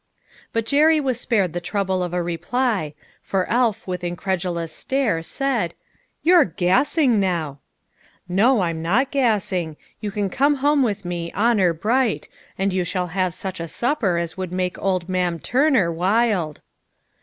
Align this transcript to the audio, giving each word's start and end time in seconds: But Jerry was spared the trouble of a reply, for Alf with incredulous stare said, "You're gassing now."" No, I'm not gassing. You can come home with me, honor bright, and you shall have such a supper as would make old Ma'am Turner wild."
But 0.51 0.65
Jerry 0.65 0.99
was 0.99 1.19
spared 1.19 1.53
the 1.53 1.61
trouble 1.61 2.01
of 2.01 2.11
a 2.11 2.23
reply, 2.23 2.95
for 3.21 3.47
Alf 3.47 3.85
with 3.85 4.03
incredulous 4.03 4.71
stare 4.71 5.21
said, 5.21 5.75
"You're 6.23 6.43
gassing 6.43 7.19
now."" 7.19 7.59
No, 8.27 8.61
I'm 8.61 8.81
not 8.81 9.11
gassing. 9.11 9.77
You 9.99 10.09
can 10.09 10.31
come 10.31 10.55
home 10.55 10.81
with 10.81 11.05
me, 11.05 11.31
honor 11.33 11.71
bright, 11.71 12.27
and 12.57 12.73
you 12.73 12.83
shall 12.83 13.07
have 13.13 13.35
such 13.35 13.59
a 13.59 13.67
supper 13.67 14.17
as 14.17 14.35
would 14.35 14.51
make 14.51 14.79
old 14.81 15.07
Ma'am 15.07 15.37
Turner 15.37 15.91
wild." 15.91 16.61